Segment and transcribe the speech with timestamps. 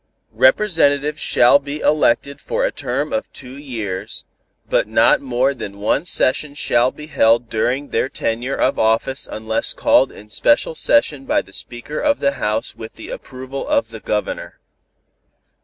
[0.33, 4.25] Representatives shall be elected for a term of two years,
[4.67, 9.75] but not more than one session shall be held during their tenure of office unless
[9.75, 13.99] called in special session by the Speaker of the House with the approval of the
[13.99, 14.57] Governor.